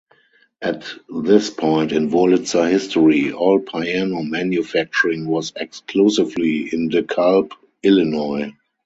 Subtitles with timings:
[0.63, 7.51] At this point in Wurlitzer history, all piano manufacturing was exclusively in DeKalb,
[7.83, 8.51] Illinois.